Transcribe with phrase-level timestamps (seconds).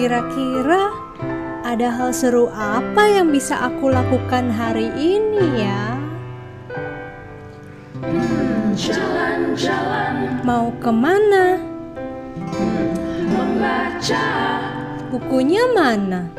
[0.00, 0.96] Kira-kira
[1.60, 5.92] ada hal seru apa yang bisa aku lakukan hari ini ya?
[8.72, 11.60] Jalan-jalan Mau ke mana?
[13.28, 14.24] membaca
[15.12, 16.32] Bukunya mana?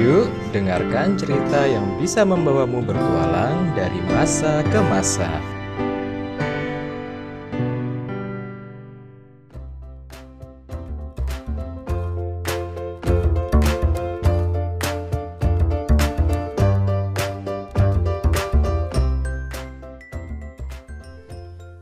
[0.00, 5.28] Yuk, dengarkan cerita yang bisa membawamu bertualang dari masa ke masa.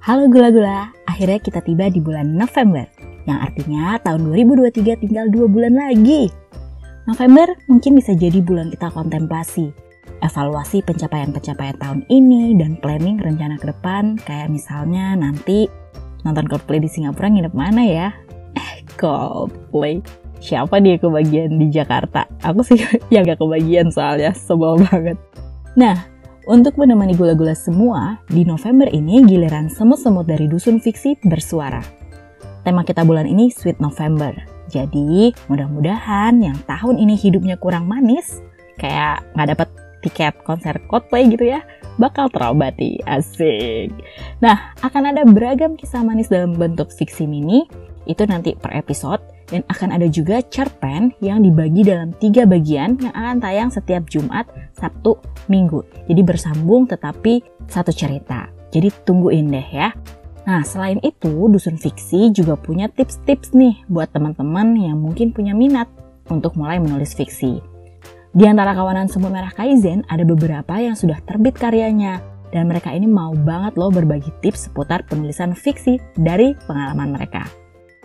[0.09, 2.89] Halo gula-gula, akhirnya kita tiba di bulan November,
[3.29, 6.33] yang artinya tahun 2023 tinggal dua bulan lagi.
[7.05, 9.69] November mungkin bisa jadi bulan kita kontemplasi,
[10.25, 15.69] evaluasi pencapaian-pencapaian tahun ini, dan planning rencana ke depan, kayak misalnya nanti
[16.25, 18.09] nonton Coldplay di Singapura nginep mana ya?
[18.57, 20.01] Eh, Coldplay.
[20.41, 22.25] Siapa dia kebagian di Jakarta?
[22.49, 22.81] Aku sih
[23.13, 25.21] yang gak kebagian soalnya, sebel banget.
[25.77, 26.01] Nah,
[26.49, 31.85] untuk menemani gula-gula semua, di November ini giliran semut-semut dari dusun fiksi bersuara.
[32.65, 34.33] Tema kita bulan ini Sweet November.
[34.73, 38.41] Jadi, mudah-mudahan yang tahun ini hidupnya kurang manis,
[38.81, 39.69] kayak nggak dapat
[40.01, 41.61] tiket konser Coldplay gitu ya,
[42.01, 42.97] bakal terobati.
[43.05, 43.93] Asik.
[44.41, 47.69] Nah, akan ada beragam kisah manis dalam bentuk fiksi mini,
[48.09, 53.15] itu nanti per episode, dan akan ada juga cerpen yang dibagi dalam tiga bagian yang
[53.17, 54.45] akan tayang setiap Jumat,
[54.77, 55.17] Sabtu,
[55.49, 55.85] Minggu.
[56.07, 58.49] Jadi bersambung tetapi satu cerita.
[58.69, 59.93] Jadi tungguin deh ya.
[60.49, 65.89] Nah, selain itu, Dusun Fiksi juga punya tips-tips nih buat teman-teman yang mungkin punya minat
[66.33, 67.61] untuk mulai menulis fiksi.
[68.33, 72.25] Di antara kawanan Semut Merah Kaizen, ada beberapa yang sudah terbit karyanya.
[72.49, 77.45] Dan mereka ini mau banget loh berbagi tips seputar penulisan fiksi dari pengalaman mereka.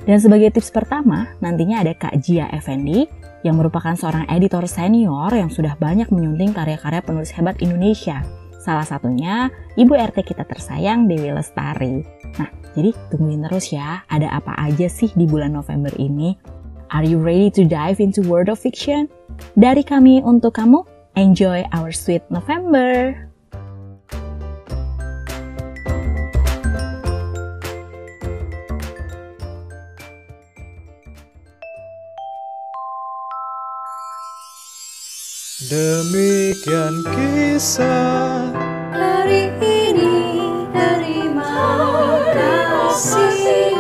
[0.04, 3.08] Dan sebagai tips pertama, nantinya ada Kak Jia Effendi
[3.48, 8.24] yang merupakan seorang editor senior yang sudah banyak menyunting karya-karya penulis hebat Indonesia.
[8.64, 12.04] Salah satunya Ibu RT kita tersayang Dewi Lestari.
[12.40, 16.36] Nah, jadi tungguin terus ya, ada apa aja sih di bulan November ini?
[16.92, 19.12] Are you ready to dive into world of fiction?
[19.60, 20.84] Dari kami untuk kamu,
[21.20, 23.33] enjoy our sweet November!
[35.64, 38.52] Demikian kisah
[38.92, 40.44] Hari ini
[40.76, 41.56] terima
[42.36, 43.80] kasih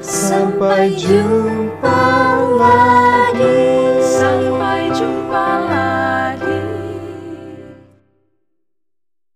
[0.00, 2.08] Sampai jumpa
[2.56, 2.99] lagi